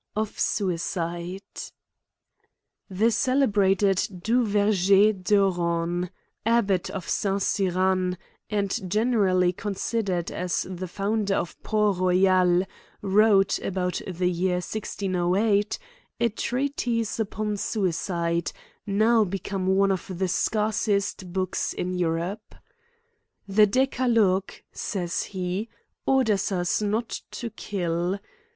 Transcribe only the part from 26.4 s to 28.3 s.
us not to kill.